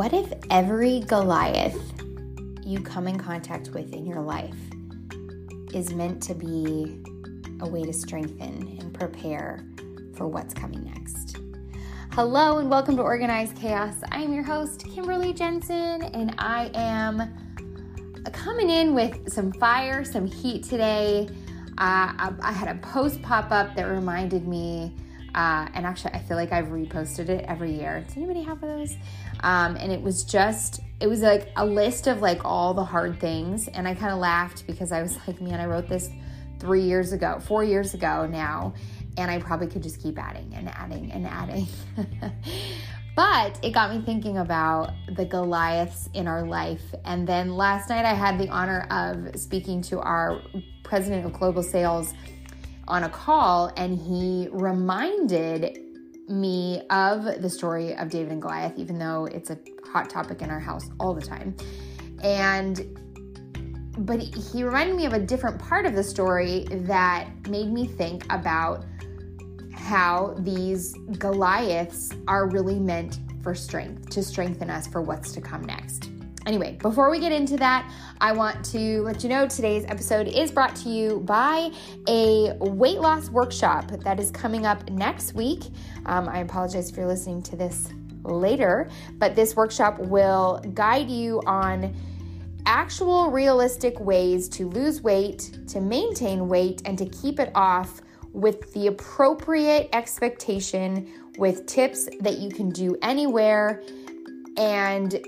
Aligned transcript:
What 0.00 0.14
if 0.14 0.32
every 0.48 1.00
Goliath 1.00 1.78
you 2.64 2.80
come 2.80 3.06
in 3.06 3.18
contact 3.18 3.68
with 3.74 3.92
in 3.92 4.06
your 4.06 4.22
life 4.22 4.56
is 5.74 5.92
meant 5.92 6.22
to 6.22 6.34
be 6.34 7.02
a 7.60 7.68
way 7.68 7.82
to 7.82 7.92
strengthen 7.92 8.78
and 8.80 8.94
prepare 8.94 9.62
for 10.14 10.26
what's 10.26 10.54
coming 10.54 10.84
next? 10.84 11.36
Hello, 12.12 12.56
and 12.56 12.70
welcome 12.70 12.96
to 12.96 13.02
Organized 13.02 13.56
Chaos. 13.56 13.96
I 14.10 14.22
am 14.22 14.32
your 14.32 14.42
host, 14.42 14.86
Kimberly 14.86 15.34
Jensen, 15.34 16.00
and 16.00 16.34
I 16.38 16.70
am 16.72 17.34
coming 18.32 18.70
in 18.70 18.94
with 18.94 19.30
some 19.30 19.52
fire, 19.52 20.02
some 20.02 20.24
heat 20.24 20.64
today. 20.64 21.28
Uh, 21.76 22.08
I, 22.16 22.32
I 22.40 22.52
had 22.52 22.74
a 22.74 22.80
post 22.80 23.20
pop 23.20 23.50
up 23.50 23.74
that 23.76 23.84
reminded 23.84 24.48
me 24.48 24.94
uh, 25.34 25.68
and 25.74 25.86
actually, 25.86 26.14
I 26.14 26.20
feel 26.20 26.36
like 26.36 26.52
I've 26.52 26.66
reposted 26.66 27.28
it 27.28 27.44
every 27.46 27.72
year. 27.72 28.04
Does 28.06 28.16
anybody 28.16 28.42
have 28.42 28.60
those? 28.60 28.96
Um, 29.42 29.76
and 29.76 29.92
it 29.92 30.00
was 30.00 30.24
just, 30.24 30.80
it 31.00 31.06
was 31.06 31.20
like 31.20 31.48
a 31.56 31.64
list 31.64 32.06
of 32.06 32.20
like 32.20 32.44
all 32.44 32.74
the 32.74 32.84
hard 32.84 33.20
things. 33.20 33.68
And 33.68 33.86
I 33.86 33.94
kind 33.94 34.12
of 34.12 34.18
laughed 34.18 34.66
because 34.66 34.92
I 34.92 35.02
was 35.02 35.16
like, 35.26 35.40
man, 35.40 35.60
I 35.60 35.66
wrote 35.66 35.88
this 35.88 36.10
three 36.58 36.82
years 36.82 37.12
ago, 37.12 37.40
four 37.40 37.64
years 37.64 37.94
ago 37.94 38.26
now. 38.26 38.74
And 39.16 39.30
I 39.30 39.38
probably 39.38 39.66
could 39.66 39.82
just 39.82 40.02
keep 40.02 40.18
adding 40.18 40.52
and 40.54 40.68
adding 40.68 41.10
and 41.12 41.26
adding. 41.26 41.66
but 43.16 43.58
it 43.62 43.70
got 43.70 43.94
me 43.94 44.02
thinking 44.04 44.38
about 44.38 44.92
the 45.14 45.24
Goliaths 45.24 46.08
in 46.14 46.26
our 46.26 46.44
life. 46.44 46.82
And 47.04 47.26
then 47.26 47.56
last 47.56 47.88
night, 47.88 48.04
I 48.04 48.14
had 48.14 48.38
the 48.38 48.48
honor 48.48 48.86
of 48.90 49.38
speaking 49.38 49.82
to 49.82 50.00
our 50.00 50.40
president 50.82 51.24
of 51.24 51.32
global 51.32 51.62
sales 51.62 52.14
on 52.90 53.04
a 53.04 53.08
call 53.08 53.72
and 53.76 53.96
he 53.96 54.48
reminded 54.50 55.78
me 56.28 56.82
of 56.90 57.24
the 57.40 57.48
story 57.48 57.94
of 57.96 58.10
David 58.10 58.32
and 58.32 58.42
Goliath, 58.42 58.74
even 58.76 58.98
though 58.98 59.26
it's 59.26 59.50
a 59.50 59.58
hot 59.84 60.10
topic 60.10 60.42
in 60.42 60.50
our 60.50 60.60
house 60.60 60.90
all 60.98 61.14
the 61.14 61.22
time. 61.22 61.56
And 62.22 62.96
but 63.98 64.20
he 64.20 64.62
reminded 64.62 64.96
me 64.96 65.04
of 65.06 65.12
a 65.12 65.18
different 65.18 65.58
part 65.58 65.84
of 65.84 65.94
the 65.94 66.02
story 66.02 66.66
that 66.70 67.28
made 67.48 67.70
me 67.70 67.86
think 67.86 68.24
about 68.32 68.84
how 69.74 70.34
these 70.38 70.94
Goliaths 71.18 72.10
are 72.28 72.48
really 72.48 72.78
meant 72.78 73.18
for 73.42 73.54
strength, 73.54 74.10
to 74.10 74.22
strengthen 74.22 74.70
us 74.70 74.86
for 74.86 75.02
what's 75.02 75.32
to 75.32 75.40
come 75.40 75.62
next. 75.62 76.10
Anyway, 76.46 76.78
before 76.80 77.10
we 77.10 77.18
get 77.18 77.32
into 77.32 77.56
that, 77.58 77.90
I 78.20 78.32
want 78.32 78.64
to 78.66 79.02
let 79.02 79.22
you 79.22 79.28
know 79.28 79.46
today's 79.46 79.84
episode 79.84 80.26
is 80.26 80.50
brought 80.50 80.74
to 80.76 80.88
you 80.88 81.20
by 81.20 81.70
a 82.08 82.54
weight 82.58 82.98
loss 82.98 83.28
workshop 83.28 83.90
that 84.04 84.18
is 84.18 84.30
coming 84.30 84.64
up 84.64 84.88
next 84.90 85.34
week. 85.34 85.64
Um, 86.06 86.28
I 86.28 86.38
apologize 86.38 86.88
if 86.88 86.96
you're 86.96 87.06
listening 87.06 87.42
to 87.42 87.56
this 87.56 87.92
later, 88.22 88.88
but 89.18 89.36
this 89.36 89.54
workshop 89.54 89.98
will 89.98 90.60
guide 90.72 91.10
you 91.10 91.42
on 91.46 91.94
actual 92.64 93.30
realistic 93.30 94.00
ways 94.00 94.48
to 94.48 94.68
lose 94.68 95.02
weight, 95.02 95.58
to 95.68 95.80
maintain 95.80 96.48
weight, 96.48 96.80
and 96.86 96.96
to 96.96 97.06
keep 97.06 97.38
it 97.38 97.50
off 97.54 98.00
with 98.32 98.72
the 98.72 98.86
appropriate 98.86 99.90
expectation 99.92 101.06
with 101.36 101.66
tips 101.66 102.08
that 102.20 102.38
you 102.38 102.48
can 102.48 102.70
do 102.70 102.96
anywhere 103.02 103.82
and 104.56 105.26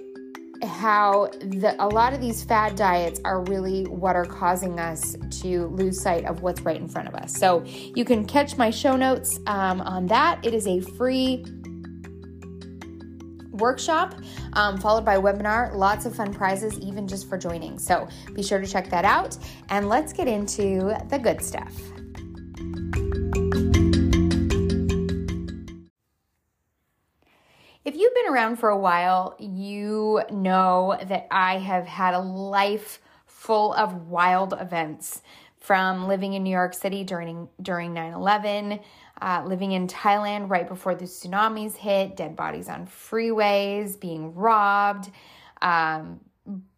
how 0.62 1.28
the, 1.40 1.74
a 1.78 1.86
lot 1.86 2.12
of 2.12 2.20
these 2.20 2.44
fad 2.44 2.76
diets 2.76 3.20
are 3.24 3.42
really 3.44 3.84
what 3.84 4.16
are 4.16 4.24
causing 4.24 4.78
us 4.78 5.16
to 5.42 5.66
lose 5.68 6.00
sight 6.00 6.24
of 6.24 6.42
what's 6.42 6.60
right 6.62 6.80
in 6.80 6.88
front 6.88 7.08
of 7.08 7.14
us. 7.14 7.34
So 7.34 7.64
you 7.64 8.04
can 8.04 8.24
catch 8.24 8.56
my 8.56 8.70
show 8.70 8.96
notes 8.96 9.40
um, 9.46 9.80
on 9.80 10.06
that. 10.06 10.44
It 10.44 10.54
is 10.54 10.66
a 10.66 10.80
free 10.80 11.44
workshop 13.52 14.14
um, 14.54 14.78
followed 14.78 15.04
by 15.04 15.16
webinar 15.16 15.74
lots 15.74 16.06
of 16.06 16.14
fun 16.16 16.32
prizes 16.32 16.78
even 16.80 17.06
just 17.06 17.28
for 17.28 17.36
joining 17.36 17.78
so 17.78 18.08
be 18.34 18.42
sure 18.42 18.58
to 18.58 18.66
check 18.66 18.88
that 18.88 19.04
out 19.04 19.36
and 19.68 19.90
let's 19.90 20.10
get 20.12 20.26
into 20.26 20.96
the 21.10 21.18
good 21.18 21.40
stuff 21.42 21.72
around 28.32 28.56
for 28.56 28.70
a 28.70 28.78
while, 28.78 29.36
you 29.38 30.22
know 30.30 30.96
that 31.06 31.26
I 31.30 31.58
have 31.58 31.86
had 31.86 32.14
a 32.14 32.18
life 32.18 33.00
full 33.26 33.74
of 33.74 34.08
wild 34.08 34.54
events 34.58 35.20
from 35.58 36.08
living 36.08 36.32
in 36.32 36.42
New 36.42 36.50
York 36.50 36.74
City 36.74 37.04
during 37.04 37.48
during 37.60 37.92
9/11, 37.92 38.80
uh, 39.20 39.42
living 39.44 39.72
in 39.72 39.86
Thailand 39.86 40.48
right 40.48 40.66
before 40.66 40.94
the 40.94 41.04
tsunamis 41.04 41.76
hit, 41.76 42.16
dead 42.16 42.34
bodies 42.34 42.68
on 42.68 42.86
freeways, 42.86 44.00
being 44.00 44.34
robbed, 44.34 45.10
um, 45.60 46.20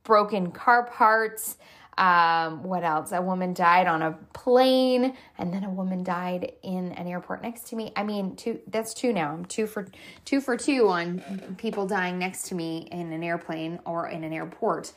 broken 0.02 0.50
car 0.50 0.84
parts, 0.84 1.56
um, 1.98 2.62
what 2.62 2.82
else? 2.82 3.12
A 3.12 3.22
woman 3.22 3.54
died 3.54 3.86
on 3.86 4.02
a 4.02 4.12
plane, 4.32 5.16
and 5.38 5.52
then 5.52 5.64
a 5.64 5.70
woman 5.70 6.02
died 6.02 6.52
in 6.62 6.92
an 6.92 7.06
airport 7.06 7.42
next 7.42 7.68
to 7.68 7.76
me. 7.76 7.92
I 7.96 8.02
mean, 8.02 8.36
two. 8.36 8.60
That's 8.66 8.94
two 8.94 9.12
now. 9.12 9.32
I'm 9.32 9.44
two 9.44 9.66
for 9.66 9.86
two 10.24 10.40
for 10.40 10.56
two 10.56 10.88
on 10.88 11.56
people 11.58 11.86
dying 11.86 12.18
next 12.18 12.48
to 12.48 12.54
me 12.54 12.88
in 12.90 13.12
an 13.12 13.22
airplane 13.22 13.78
or 13.84 14.08
in 14.08 14.24
an 14.24 14.32
airport. 14.32 14.92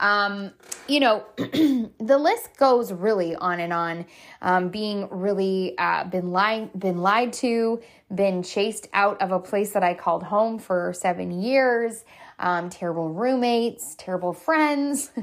Um, 0.00 0.50
you 0.88 1.00
know, 1.00 1.24
the 1.36 2.18
list 2.18 2.56
goes 2.56 2.92
really 2.92 3.36
on 3.36 3.60
and 3.60 3.72
on. 3.72 4.06
Um, 4.42 4.68
being 4.68 5.08
really 5.10 5.76
uh, 5.78 6.04
been 6.04 6.32
lying, 6.32 6.70
been 6.76 6.98
lied 6.98 7.32
to, 7.34 7.80
been 8.12 8.42
chased 8.42 8.88
out 8.92 9.22
of 9.22 9.30
a 9.30 9.38
place 9.38 9.72
that 9.72 9.84
I 9.84 9.94
called 9.94 10.24
home 10.24 10.58
for 10.58 10.92
seven 10.92 11.30
years. 11.30 12.04
Um, 12.38 12.68
terrible 12.68 13.10
roommates, 13.10 13.94
terrible 13.96 14.32
friends. 14.32 15.10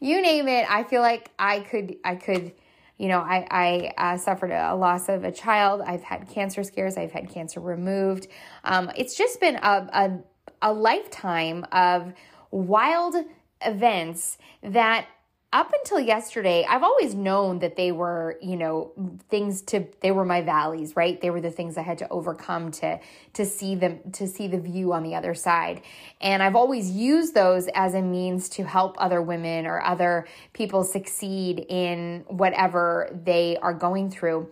you 0.00 0.22
name 0.22 0.48
it. 0.48 0.70
I 0.70 0.84
feel 0.84 1.02
like 1.02 1.30
I 1.38 1.60
could, 1.60 1.96
I 2.04 2.16
could, 2.16 2.52
you 2.98 3.08
know, 3.08 3.20
I, 3.20 3.46
I 3.50 3.92
uh, 3.96 4.16
suffered 4.18 4.50
a 4.50 4.74
loss 4.74 5.08
of 5.08 5.24
a 5.24 5.32
child. 5.32 5.82
I've 5.82 6.02
had 6.02 6.28
cancer 6.28 6.62
scares. 6.62 6.96
I've 6.96 7.12
had 7.12 7.28
cancer 7.28 7.60
removed. 7.60 8.28
Um, 8.64 8.90
it's 8.96 9.16
just 9.16 9.40
been 9.40 9.56
a, 9.56 9.60
a, 9.62 10.18
a 10.62 10.72
lifetime 10.72 11.66
of 11.72 12.12
wild 12.50 13.16
events 13.62 14.38
that 14.62 15.06
up 15.52 15.72
until 15.72 16.00
yesterday, 16.00 16.66
I've 16.68 16.82
always 16.82 17.14
known 17.14 17.60
that 17.60 17.76
they 17.76 17.92
were, 17.92 18.36
you 18.42 18.56
know, 18.56 18.90
things 19.30 19.62
to 19.62 19.86
they 20.00 20.10
were 20.10 20.24
my 20.24 20.42
valleys, 20.42 20.96
right? 20.96 21.20
They 21.20 21.30
were 21.30 21.40
the 21.40 21.52
things 21.52 21.78
I 21.78 21.82
had 21.82 21.98
to 21.98 22.08
overcome 22.08 22.72
to 22.72 22.98
to 23.34 23.46
see 23.46 23.76
them 23.76 24.00
to 24.12 24.26
see 24.26 24.48
the 24.48 24.58
view 24.58 24.92
on 24.92 25.04
the 25.04 25.14
other 25.14 25.34
side. 25.34 25.82
And 26.20 26.42
I've 26.42 26.56
always 26.56 26.90
used 26.90 27.34
those 27.34 27.68
as 27.74 27.94
a 27.94 28.02
means 28.02 28.48
to 28.50 28.64
help 28.64 28.96
other 28.98 29.22
women 29.22 29.66
or 29.66 29.80
other 29.80 30.26
people 30.52 30.82
succeed 30.82 31.64
in 31.68 32.24
whatever 32.26 33.08
they 33.24 33.56
are 33.56 33.74
going 33.74 34.10
through. 34.10 34.50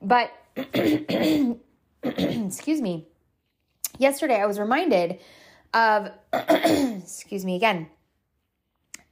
But 0.00 0.30
excuse 2.02 2.80
me. 2.80 3.08
Yesterday 3.98 4.40
I 4.40 4.46
was 4.46 4.60
reminded 4.60 5.18
of 5.74 6.10
excuse 6.32 7.44
me 7.44 7.56
again 7.56 7.88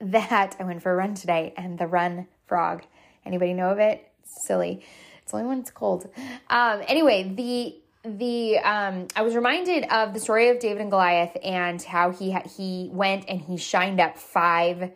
that 0.00 0.56
I 0.59 0.65
went 0.65 0.82
for 0.82 0.93
a 0.93 0.97
run 0.97 1.15
today 1.15 1.55
and 1.56 1.78
the 1.78 1.87
run 1.87 2.27
frog. 2.47 2.82
Anybody 3.25 3.55
know 3.55 3.71
of 3.71 3.78
it? 3.78 4.06
Silly. 4.25 4.84
It's 5.22 5.32
only 5.32 5.47
when 5.47 5.60
it's 5.60 5.71
cold. 5.71 6.09
Um, 6.50 6.82
anyway, 6.87 7.32
the 7.34 7.77
the 8.06 8.59
um, 8.59 9.09
I 9.16 9.22
was 9.22 9.34
reminded 9.34 9.84
of 9.84 10.12
the 10.12 10.21
story 10.21 10.50
of 10.50 10.59
David 10.59 10.82
and 10.82 10.91
Goliath 10.91 11.37
and 11.43 11.81
how 11.82 12.10
he 12.10 12.32
ha- 12.32 12.43
he 12.56 12.91
went 12.93 13.25
and 13.28 13.41
he 13.41 13.56
shined 13.56 14.00
up 14.00 14.19
five 14.19 14.91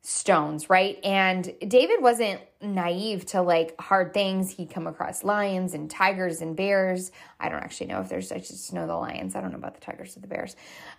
stones, 0.00 0.70
right? 0.70 0.98
And 1.04 1.52
David 1.66 2.00
wasn't 2.00 2.40
naive 2.62 3.24
to 3.26 3.40
like 3.40 3.78
hard 3.80 4.12
things. 4.12 4.50
He'd 4.50 4.70
come 4.70 4.86
across 4.86 5.24
lions 5.24 5.74
and 5.74 5.90
tigers 5.90 6.40
and 6.40 6.54
bears. 6.54 7.10
I 7.38 7.48
don't 7.48 7.62
actually 7.62 7.86
know 7.86 8.00
if 8.00 8.10
there's, 8.10 8.30
I 8.32 8.38
just 8.38 8.72
know 8.72 8.86
the 8.86 8.96
lions. 8.96 9.34
I 9.34 9.40
don't 9.40 9.50
know 9.50 9.56
about 9.56 9.74
the 9.74 9.80
tigers 9.80 10.16
or 10.16 10.20
the 10.20 10.26
bears. 10.26 10.56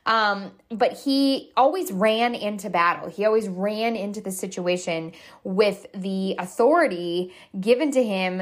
Um, 0.07 0.51
but 0.69 0.93
he 0.93 1.51
always 1.55 1.91
ran 1.91 2.33
into 2.33 2.71
battle. 2.71 3.09
He 3.09 3.25
always 3.25 3.47
ran 3.47 3.95
into 3.95 4.21
the 4.21 4.31
situation 4.31 5.11
with 5.43 5.85
the 5.93 6.35
authority 6.39 7.33
given 7.59 7.91
to 7.91 8.03
him. 8.03 8.41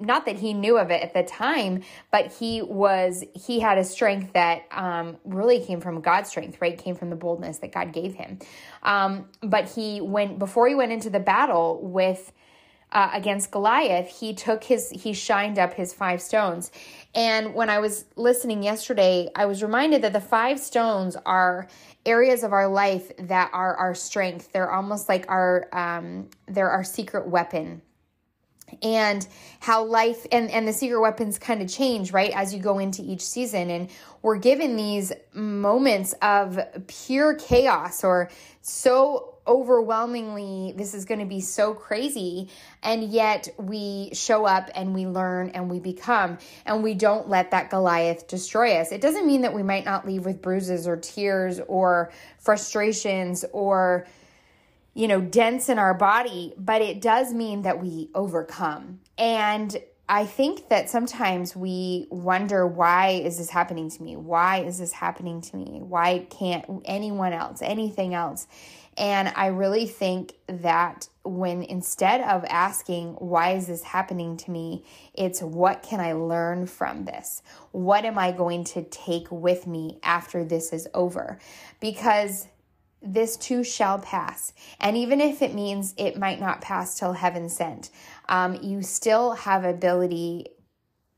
Not 0.00 0.24
that 0.24 0.38
he 0.38 0.54
knew 0.54 0.78
of 0.78 0.90
it 0.90 1.02
at 1.02 1.12
the 1.12 1.22
time, 1.22 1.82
but 2.10 2.32
he 2.32 2.62
was, 2.62 3.22
he 3.34 3.60
had 3.60 3.76
a 3.76 3.84
strength 3.84 4.32
that 4.32 4.62
um, 4.70 5.18
really 5.24 5.60
came 5.60 5.82
from 5.82 6.00
God's 6.00 6.30
strength, 6.30 6.58
right? 6.62 6.78
Came 6.78 6.94
from 6.94 7.10
the 7.10 7.16
boldness 7.16 7.58
that 7.58 7.72
God 7.72 7.92
gave 7.92 8.14
him. 8.14 8.38
Um, 8.82 9.26
but 9.42 9.68
he 9.68 10.00
went, 10.00 10.38
before 10.38 10.68
he 10.68 10.74
went 10.74 10.92
into 10.92 11.10
the 11.10 11.20
battle 11.20 11.80
with 11.82 12.29
uh, 12.92 13.10
against 13.12 13.50
Goliath, 13.50 14.08
he 14.08 14.34
took 14.34 14.64
his, 14.64 14.90
he 14.90 15.12
shined 15.12 15.58
up 15.58 15.74
his 15.74 15.92
five 15.92 16.20
stones. 16.20 16.70
And 17.14 17.54
when 17.54 17.70
I 17.70 17.78
was 17.78 18.04
listening 18.16 18.62
yesterday, 18.62 19.28
I 19.34 19.46
was 19.46 19.62
reminded 19.62 20.02
that 20.02 20.12
the 20.12 20.20
five 20.20 20.58
stones 20.58 21.16
are 21.26 21.68
areas 22.06 22.42
of 22.42 22.52
our 22.52 22.68
life 22.68 23.12
that 23.18 23.50
are 23.52 23.76
our 23.76 23.94
strength. 23.94 24.52
They're 24.52 24.72
almost 24.72 25.08
like 25.08 25.26
our, 25.28 25.68
um, 25.72 26.28
they're 26.46 26.70
our 26.70 26.84
secret 26.84 27.28
weapon. 27.28 27.82
and 28.82 29.26
how 29.60 29.84
life 29.84 30.26
and, 30.32 30.50
and 30.50 30.66
the 30.66 30.72
secret 30.72 31.00
weapons 31.00 31.38
kind 31.38 31.62
of 31.62 31.68
change, 31.68 32.12
right, 32.12 32.32
as 32.34 32.54
you 32.54 32.60
go 32.60 32.78
into 32.78 33.02
each 33.02 33.20
season. 33.22 33.70
And 33.70 33.90
we're 34.22 34.38
given 34.38 34.76
these 34.76 35.12
moments 35.32 36.14
of 36.22 36.58
pure 36.86 37.34
chaos 37.34 38.04
or 38.04 38.30
so 38.62 39.29
overwhelmingly, 39.46 40.74
this 40.76 40.94
is 40.94 41.04
going 41.04 41.20
to 41.20 41.26
be 41.26 41.40
so 41.40 41.74
crazy. 41.74 42.48
And 42.82 43.04
yet 43.04 43.48
we 43.58 44.10
show 44.12 44.44
up 44.46 44.70
and 44.74 44.94
we 44.94 45.06
learn 45.06 45.50
and 45.50 45.70
we 45.70 45.80
become, 45.80 46.38
and 46.66 46.82
we 46.82 46.94
don't 46.94 47.28
let 47.28 47.50
that 47.50 47.70
Goliath 47.70 48.28
destroy 48.28 48.76
us. 48.76 48.92
It 48.92 49.00
doesn't 49.00 49.26
mean 49.26 49.42
that 49.42 49.54
we 49.54 49.62
might 49.62 49.84
not 49.84 50.06
leave 50.06 50.24
with 50.24 50.42
bruises 50.42 50.86
or 50.86 50.96
tears 50.96 51.60
or 51.66 52.12
frustrations 52.38 53.44
or 53.52 54.06
you 54.92 55.06
know, 55.06 55.20
dents 55.20 55.68
in 55.68 55.78
our 55.78 55.94
body, 55.94 56.52
but 56.58 56.82
it 56.82 57.00
does 57.00 57.32
mean 57.32 57.62
that 57.62 57.80
we 57.80 58.10
overcome. 58.14 59.00
And 59.16 59.80
I 60.08 60.26
think 60.26 60.68
that 60.70 60.90
sometimes 60.90 61.54
we 61.54 62.08
wonder 62.10 62.66
why 62.66 63.10
is 63.24 63.38
this 63.38 63.50
happening 63.50 63.88
to 63.90 64.02
me? 64.02 64.16
Why 64.16 64.62
is 64.64 64.78
this 64.78 64.90
happening 64.90 65.40
to 65.42 65.56
me? 65.56 65.78
Why 65.80 66.26
can't 66.30 66.64
anyone 66.84 67.32
else, 67.32 67.62
anything 67.62 68.12
else? 68.12 68.48
And 68.96 69.32
I 69.34 69.46
really 69.46 69.86
think 69.86 70.34
that 70.46 71.08
when 71.22 71.62
instead 71.62 72.20
of 72.22 72.44
asking, 72.48 73.14
why 73.14 73.52
is 73.52 73.66
this 73.66 73.82
happening 73.82 74.36
to 74.38 74.50
me, 74.50 74.84
it's 75.14 75.40
what 75.42 75.82
can 75.82 76.00
I 76.00 76.12
learn 76.12 76.66
from 76.66 77.04
this? 77.04 77.42
What 77.72 78.04
am 78.04 78.18
I 78.18 78.32
going 78.32 78.64
to 78.64 78.82
take 78.82 79.30
with 79.30 79.66
me 79.66 79.98
after 80.02 80.44
this 80.44 80.72
is 80.72 80.88
over? 80.92 81.38
Because 81.80 82.48
this 83.02 83.36
too 83.36 83.64
shall 83.64 83.98
pass. 83.98 84.52
And 84.78 84.96
even 84.96 85.20
if 85.20 85.40
it 85.40 85.54
means 85.54 85.94
it 85.96 86.18
might 86.18 86.40
not 86.40 86.60
pass 86.60 86.98
till 86.98 87.12
heaven 87.12 87.48
sent, 87.48 87.90
um, 88.28 88.58
you 88.62 88.82
still 88.82 89.32
have 89.32 89.64
ability 89.64 90.46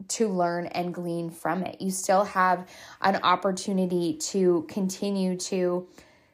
to 0.08 0.28
learn 0.28 0.66
and 0.66 0.92
glean 0.92 1.30
from 1.30 1.62
it. 1.62 1.80
You 1.80 1.90
still 1.90 2.24
have 2.24 2.68
an 3.00 3.16
opportunity 3.22 4.14
to 4.14 4.64
continue 4.68 5.36
to 5.36 5.88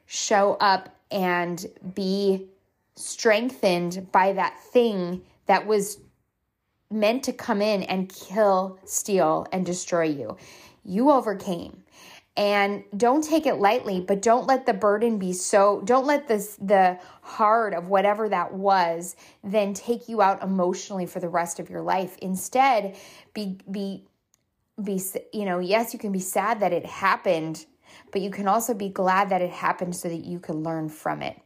show 0.05 0.55
up 0.59 0.98
and 1.11 1.65
be 1.93 2.47
strengthened 2.95 4.11
by 4.11 4.33
that 4.33 4.59
thing 4.59 5.21
that 5.45 5.65
was 5.65 5.99
meant 6.91 7.23
to 7.23 7.33
come 7.33 7.61
in 7.61 7.83
and 7.83 8.09
kill, 8.09 8.79
steal, 8.85 9.47
and 9.51 9.65
destroy 9.65 10.03
you. 10.03 10.37
You 10.83 11.11
overcame 11.11 11.83
and 12.39 12.85
don't 12.95 13.23
take 13.23 13.45
it 13.45 13.55
lightly 13.55 13.99
but 13.99 14.21
don't 14.21 14.47
let 14.47 14.65
the 14.65 14.73
burden 14.73 15.19
be 15.19 15.33
so 15.33 15.81
don't 15.83 16.05
let 16.05 16.27
this 16.27 16.55
the 16.61 16.97
hard 17.21 17.73
of 17.73 17.87
whatever 17.87 18.29
that 18.29 18.53
was 18.53 19.15
then 19.43 19.73
take 19.73 20.07
you 20.07 20.21
out 20.21 20.41
emotionally 20.41 21.05
for 21.05 21.19
the 21.19 21.27
rest 21.27 21.59
of 21.59 21.69
your 21.69 21.81
life 21.81 22.17
instead 22.19 22.95
be 23.33 23.57
be 23.69 24.05
be 24.81 25.01
you 25.33 25.43
know 25.43 25.59
yes 25.59 25.91
you 25.91 25.99
can 25.99 26.13
be 26.13 26.19
sad 26.19 26.61
that 26.61 26.71
it 26.71 26.85
happened 26.85 27.65
but 28.11 28.21
you 28.21 28.29
can 28.29 28.47
also 28.47 28.73
be 28.73 28.89
glad 28.89 29.29
that 29.29 29.41
it 29.41 29.51
happened 29.51 29.95
so 29.95 30.07
that 30.09 30.25
you 30.25 30.39
can 30.39 30.63
learn 30.63 30.89
from 30.89 31.21
it 31.21 31.37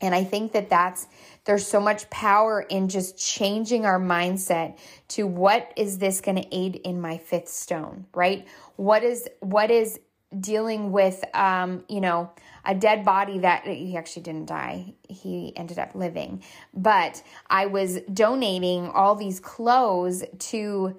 and 0.00 0.14
I 0.14 0.24
think 0.24 0.52
that 0.52 0.68
that's 0.68 1.06
there's 1.44 1.66
so 1.66 1.80
much 1.80 2.08
power 2.10 2.60
in 2.60 2.88
just 2.88 3.18
changing 3.18 3.86
our 3.86 3.98
mindset 3.98 4.78
to 5.08 5.26
what 5.26 5.72
is 5.76 5.98
this 5.98 6.20
going 6.20 6.36
to 6.36 6.54
aid 6.54 6.76
in 6.76 7.00
my 7.00 7.16
fifth 7.16 7.48
stone, 7.48 8.06
right? 8.14 8.46
What 8.76 9.02
is 9.02 9.28
what 9.40 9.70
is 9.70 9.98
dealing 10.38 10.92
with 10.92 11.24
um, 11.34 11.84
you 11.88 12.00
know, 12.00 12.30
a 12.64 12.74
dead 12.74 13.04
body 13.04 13.38
that 13.38 13.64
he 13.66 13.96
actually 13.96 14.22
didn't 14.22 14.46
die. 14.46 14.92
He 15.08 15.56
ended 15.56 15.78
up 15.78 15.94
living. 15.94 16.42
But 16.74 17.22
I 17.48 17.66
was 17.66 18.00
donating 18.12 18.88
all 18.88 19.14
these 19.14 19.40
clothes 19.40 20.24
to 20.38 20.96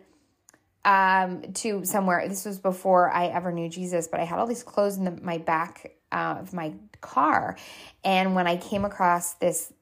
um 0.87 1.41
to 1.53 1.83
somewhere. 1.83 2.27
This 2.29 2.45
was 2.45 2.59
before 2.59 3.11
I 3.11 3.27
ever 3.27 3.51
knew 3.51 3.67
Jesus, 3.67 4.07
but 4.07 4.21
I 4.21 4.23
had 4.23 4.39
all 4.39 4.47
these 4.47 4.63
clothes 4.63 4.97
in 4.97 5.03
the, 5.03 5.11
my 5.21 5.37
back 5.37 5.91
uh, 6.13 6.37
of 6.39 6.53
my 6.53 6.73
car. 7.01 7.57
And 8.05 8.33
when 8.35 8.47
I 8.47 8.55
came 8.55 8.85
across 8.85 9.33
this 9.33 9.73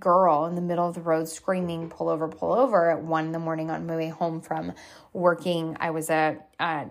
girl 0.00 0.46
in 0.46 0.56
the 0.56 0.60
middle 0.60 0.86
of 0.86 0.96
the 0.96 1.00
road 1.00 1.28
screaming, 1.28 1.88
pull 1.88 2.08
over, 2.08 2.26
pull 2.26 2.52
over 2.52 2.90
at 2.90 3.02
one 3.02 3.26
in 3.26 3.32
the 3.32 3.38
morning 3.38 3.70
on 3.70 3.86
my 3.86 3.96
way 3.96 4.08
home 4.08 4.40
from 4.40 4.72
working, 5.12 5.76
I 5.78 5.90
was 5.90 6.10
a, 6.10 6.38
a 6.58 6.86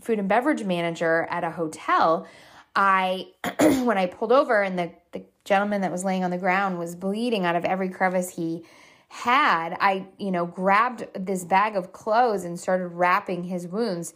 food 0.00 0.18
and 0.18 0.28
beverage 0.28 0.64
manager 0.64 1.28
at 1.30 1.44
a 1.44 1.50
hotel. 1.50 2.26
I, 2.74 3.26
when 3.60 3.98
I 3.98 4.06
pulled 4.06 4.32
over 4.32 4.62
and 4.62 4.78
the, 4.78 4.90
the 5.12 5.22
gentleman 5.44 5.82
that 5.82 5.92
was 5.92 6.02
laying 6.02 6.24
on 6.24 6.30
the 6.30 6.38
ground 6.38 6.78
was 6.78 6.96
bleeding 6.96 7.44
out 7.44 7.56
of 7.56 7.66
every 7.66 7.90
crevice 7.90 8.30
he 8.30 8.64
had, 9.12 9.76
I, 9.78 10.06
you 10.16 10.30
know, 10.30 10.46
grabbed 10.46 11.06
this 11.14 11.44
bag 11.44 11.76
of 11.76 11.92
clothes 11.92 12.44
and 12.44 12.58
started 12.58 12.88
wrapping 12.88 13.44
his 13.44 13.68
wounds. 13.68 14.14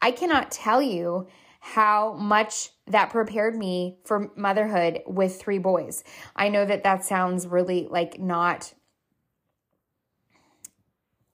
I 0.00 0.12
cannot 0.12 0.52
tell 0.52 0.80
you 0.80 1.26
how 1.58 2.12
much 2.12 2.70
that 2.86 3.10
prepared 3.10 3.56
me 3.56 3.98
for 4.04 4.30
motherhood 4.36 5.02
with 5.04 5.40
three 5.40 5.58
boys. 5.58 6.04
I 6.36 6.48
know 6.48 6.64
that 6.64 6.84
that 6.84 7.04
sounds 7.04 7.44
really 7.48 7.88
like 7.90 8.20
not 8.20 8.72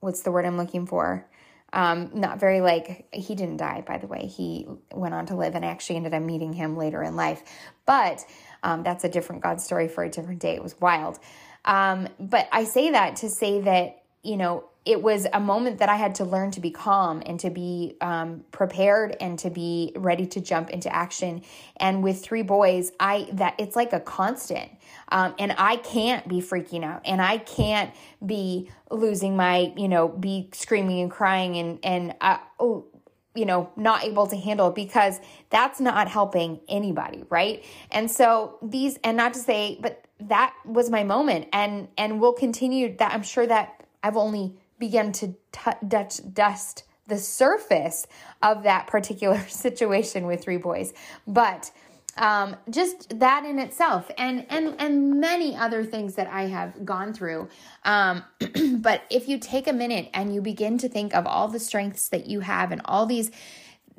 what's 0.00 0.22
the 0.22 0.32
word 0.32 0.46
I'm 0.46 0.56
looking 0.56 0.86
for? 0.86 1.28
Um, 1.74 2.12
not 2.14 2.40
very 2.40 2.62
like 2.62 3.08
he 3.12 3.34
didn't 3.34 3.58
die, 3.58 3.84
by 3.86 3.98
the 3.98 4.06
way. 4.06 4.26
He 4.26 4.66
went 4.90 5.12
on 5.12 5.26
to 5.26 5.36
live 5.36 5.54
and 5.54 5.66
I 5.66 5.68
actually 5.68 5.96
ended 5.96 6.14
up 6.14 6.22
meeting 6.22 6.54
him 6.54 6.78
later 6.78 7.02
in 7.02 7.14
life. 7.14 7.42
But 7.84 8.24
um, 8.62 8.82
that's 8.82 9.04
a 9.04 9.08
different 9.10 9.42
God 9.42 9.60
story 9.60 9.86
for 9.86 10.02
a 10.02 10.08
different 10.08 10.40
day. 10.40 10.54
It 10.54 10.62
was 10.62 10.80
wild. 10.80 11.18
Um, 11.64 12.08
but 12.18 12.48
I 12.52 12.64
say 12.64 12.90
that 12.90 13.16
to 13.16 13.30
say 13.30 13.60
that, 13.62 14.02
you 14.22 14.36
know, 14.36 14.64
it 14.84 15.00
was 15.00 15.28
a 15.32 15.38
moment 15.38 15.78
that 15.78 15.88
I 15.88 15.94
had 15.94 16.16
to 16.16 16.24
learn 16.24 16.50
to 16.52 16.60
be 16.60 16.70
calm 16.70 17.22
and 17.24 17.38
to 17.40 17.50
be 17.50 17.96
um, 18.00 18.44
prepared 18.50 19.16
and 19.20 19.38
to 19.38 19.50
be 19.50 19.92
ready 19.94 20.26
to 20.26 20.40
jump 20.40 20.70
into 20.70 20.92
action. 20.92 21.42
And 21.76 22.02
with 22.02 22.22
three 22.24 22.42
boys, 22.42 22.90
I 22.98 23.28
that 23.34 23.54
it's 23.58 23.76
like 23.76 23.92
a 23.92 24.00
constant. 24.00 24.70
Um, 25.10 25.34
and 25.38 25.54
I 25.56 25.76
can't 25.76 26.26
be 26.26 26.40
freaking 26.40 26.84
out, 26.84 27.02
and 27.04 27.20
I 27.22 27.38
can't 27.38 27.92
be 28.24 28.70
losing 28.90 29.36
my, 29.36 29.72
you 29.76 29.88
know, 29.88 30.08
be 30.08 30.48
screaming 30.52 31.00
and 31.00 31.10
crying 31.10 31.58
and 31.58 31.78
and 31.84 32.14
uh, 32.20 32.38
oh, 32.58 32.86
you 33.34 33.46
know, 33.46 33.70
not 33.76 34.04
able 34.04 34.26
to 34.26 34.36
handle 34.36 34.70
because 34.70 35.20
that's 35.50 35.80
not 35.80 36.08
helping 36.08 36.60
anybody, 36.68 37.24
right? 37.30 37.64
And 37.90 38.10
so 38.10 38.58
these, 38.62 38.98
and 39.04 39.16
not 39.16 39.32
to 39.34 39.38
say, 39.38 39.78
but 39.80 40.04
that 40.28 40.54
was 40.64 40.90
my 40.90 41.04
moment, 41.04 41.48
and 41.52 41.88
and 41.96 42.20
we'll 42.20 42.32
continue 42.32 42.96
that. 42.96 43.12
I'm 43.12 43.22
sure 43.22 43.46
that 43.46 43.84
I've 44.02 44.16
only 44.16 44.54
begun 44.78 45.12
to 45.12 45.34
t- 45.52 45.88
dust 46.32 46.84
the 47.06 47.18
surface 47.18 48.06
of 48.42 48.62
that 48.62 48.86
particular 48.86 49.38
situation 49.48 50.26
with 50.26 50.42
three 50.42 50.56
boys. 50.56 50.92
But 51.26 51.70
um, 52.16 52.56
just 52.68 53.18
that 53.20 53.44
in 53.44 53.58
itself, 53.58 54.10
and 54.18 54.46
and 54.50 54.74
and 54.78 55.20
many 55.20 55.56
other 55.56 55.84
things 55.84 56.14
that 56.16 56.26
I 56.26 56.42
have 56.48 56.84
gone 56.84 57.14
through. 57.14 57.48
Um, 57.84 58.22
but 58.78 59.02
if 59.10 59.28
you 59.28 59.38
take 59.38 59.66
a 59.66 59.72
minute 59.72 60.10
and 60.12 60.34
you 60.34 60.42
begin 60.42 60.78
to 60.78 60.88
think 60.88 61.14
of 61.14 61.26
all 61.26 61.48
the 61.48 61.60
strengths 61.60 62.08
that 62.10 62.26
you 62.26 62.40
have 62.40 62.70
and 62.70 62.82
all 62.84 63.06
these 63.06 63.30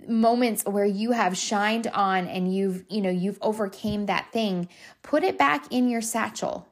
moments 0.07 0.63
where 0.65 0.85
you 0.85 1.11
have 1.11 1.37
shined 1.37 1.87
on 1.87 2.27
and 2.27 2.53
you've 2.53 2.83
you 2.89 3.01
know 3.01 3.09
you've 3.09 3.37
overcame 3.41 4.05
that 4.07 4.31
thing 4.31 4.67
put 5.01 5.23
it 5.23 5.37
back 5.37 5.65
in 5.71 5.89
your 5.89 6.01
satchel 6.01 6.67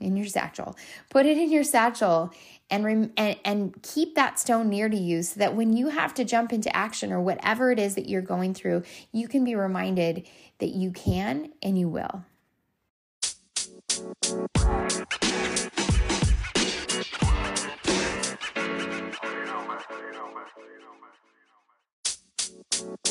in 0.00 0.16
your 0.16 0.26
satchel 0.26 0.76
put 1.10 1.26
it 1.26 1.38
in 1.38 1.50
your 1.50 1.64
satchel 1.64 2.32
and, 2.70 2.84
rem- 2.84 3.12
and 3.16 3.36
and 3.44 3.82
keep 3.82 4.14
that 4.14 4.38
stone 4.38 4.68
near 4.68 4.88
to 4.88 4.96
you 4.96 5.22
so 5.22 5.40
that 5.40 5.54
when 5.54 5.76
you 5.76 5.88
have 5.88 6.14
to 6.14 6.24
jump 6.24 6.52
into 6.52 6.74
action 6.76 7.12
or 7.12 7.20
whatever 7.20 7.70
it 7.70 7.78
is 7.78 7.94
that 7.94 8.08
you're 8.08 8.22
going 8.22 8.54
through, 8.54 8.82
you 9.12 9.28
can 9.28 9.44
be 9.44 9.54
reminded 9.54 10.26
that 10.58 10.70
you 10.70 10.90
can 10.90 11.52
and 11.62 11.78
you 11.78 11.88
will. 11.88 12.24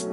I 0.03 0.11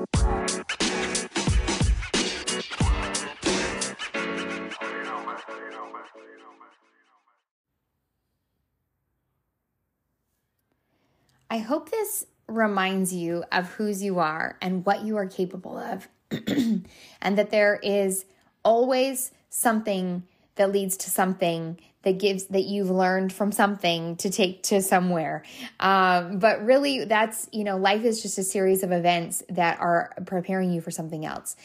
hope 11.59 11.91
this 11.91 12.25
reminds 12.47 13.12
you 13.12 13.45
of 13.53 13.69
whose 13.73 14.03
you 14.03 14.19
are 14.21 14.57
and 14.62 14.87
what 14.87 15.05
you 15.05 15.19
are 15.19 15.26
capable 15.26 15.76
of, 15.76 16.09
and 16.31 17.38
that 17.38 17.50
there 17.50 17.79
is 17.83 18.25
always 18.64 19.33
something 19.50 20.23
that 20.55 20.73
leads 20.73 20.97
to 20.97 21.11
something 21.11 21.79
that 22.04 22.18
gives 22.18 22.44
that 22.46 22.64
you've 22.64 22.90
learned 22.90 23.32
from 23.32 23.52
something 23.52 24.16
to 24.16 24.30
take 24.30 24.62
to 24.64 24.82
somewhere. 24.82 25.42
Um, 25.80 26.38
but 26.38 26.64
really, 26.64 27.04
that's 27.04 27.49
you 27.52 27.64
know, 27.64 27.76
life 27.76 28.04
is 28.04 28.23
just 28.23 28.38
a 28.38 28.44
series 28.44 28.82
of 28.82 28.92
events 28.92 29.42
that 29.50 29.80
are 29.80 30.14
preparing 30.26 30.73
you 30.73 30.80
for 30.80 30.90
something 30.90 31.25
else. 31.25 31.56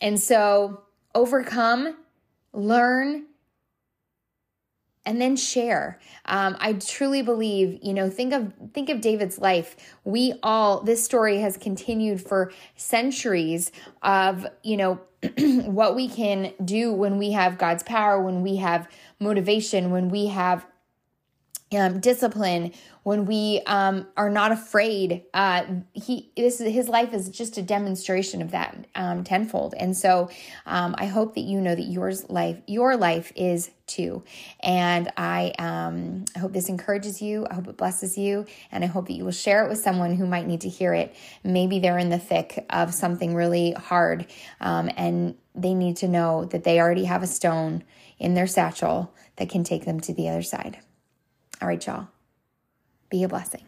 And 0.00 0.18
so, 0.20 0.82
overcome, 1.14 1.96
learn, 2.52 3.26
and 5.08 5.22
then 5.22 5.36
share. 5.36 5.98
Um, 6.26 6.54
I 6.60 6.74
truly 6.74 7.22
believe, 7.22 7.78
you 7.82 7.94
know, 7.94 8.10
think 8.10 8.34
of 8.34 8.52
think 8.74 8.90
of 8.90 9.00
David's 9.00 9.38
life. 9.38 9.74
We 10.04 10.34
all 10.42 10.82
this 10.82 11.02
story 11.02 11.38
has 11.38 11.56
continued 11.56 12.20
for 12.20 12.52
centuries 12.76 13.72
of, 14.02 14.46
you 14.62 14.76
know, 14.76 15.00
what 15.38 15.96
we 15.96 16.10
can 16.10 16.52
do 16.62 16.92
when 16.92 17.16
we 17.16 17.32
have 17.32 17.56
God's 17.56 17.82
power, 17.82 18.22
when 18.22 18.42
we 18.42 18.56
have 18.56 18.86
motivation, 19.18 19.90
when 19.90 20.10
we 20.10 20.26
have 20.26 20.66
um, 21.72 22.00
discipline, 22.00 22.72
when 23.08 23.24
we 23.24 23.62
um, 23.64 24.06
are 24.18 24.28
not 24.28 24.52
afraid. 24.52 25.24
Uh, 25.32 25.64
he 25.94 26.30
this 26.36 26.60
is 26.60 26.70
his 26.70 26.90
life 26.90 27.14
is 27.14 27.30
just 27.30 27.56
a 27.56 27.62
demonstration 27.62 28.42
of 28.42 28.50
that 28.50 28.86
um, 28.94 29.24
tenfold. 29.24 29.72
And 29.78 29.96
so 29.96 30.28
um, 30.66 30.94
I 30.98 31.06
hope 31.06 31.34
that 31.34 31.40
you 31.40 31.58
know 31.58 31.74
that 31.74 31.84
yours 31.84 32.28
life 32.28 32.58
your 32.66 32.98
life 32.98 33.32
is 33.34 33.70
too. 33.86 34.24
And 34.60 35.10
I 35.16 35.52
um, 35.58 36.26
I 36.36 36.40
hope 36.40 36.52
this 36.52 36.68
encourages 36.68 37.22
you. 37.22 37.46
I 37.50 37.54
hope 37.54 37.66
it 37.68 37.78
blesses 37.78 38.18
you, 38.18 38.44
and 38.70 38.84
I 38.84 38.88
hope 38.88 39.06
that 39.06 39.14
you 39.14 39.24
will 39.24 39.32
share 39.32 39.64
it 39.64 39.70
with 39.70 39.78
someone 39.78 40.16
who 40.16 40.26
might 40.26 40.46
need 40.46 40.60
to 40.62 40.68
hear 40.68 40.92
it. 40.92 41.16
Maybe 41.42 41.78
they're 41.78 41.98
in 41.98 42.10
the 42.10 42.18
thick 42.18 42.66
of 42.68 42.92
something 42.92 43.34
really 43.34 43.72
hard, 43.72 44.26
um, 44.60 44.90
and 44.98 45.34
they 45.54 45.72
need 45.72 45.96
to 45.98 46.08
know 46.08 46.44
that 46.44 46.64
they 46.64 46.78
already 46.78 47.04
have 47.04 47.22
a 47.22 47.26
stone 47.26 47.84
in 48.18 48.34
their 48.34 48.46
satchel 48.46 49.14
that 49.36 49.48
can 49.48 49.64
take 49.64 49.86
them 49.86 49.98
to 50.00 50.12
the 50.12 50.28
other 50.28 50.42
side. 50.42 50.78
All 51.60 51.68
right, 51.68 51.84
y'all. 51.84 52.08
Be 53.10 53.22
a 53.24 53.28
blessing. 53.28 53.64